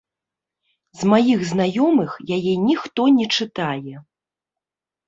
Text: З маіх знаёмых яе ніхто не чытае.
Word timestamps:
З 1.01 1.09
маіх 1.11 1.39
знаёмых 1.51 2.11
яе 2.39 2.53
ніхто 2.67 3.01
не 3.21 3.25
чытае. 3.39 3.97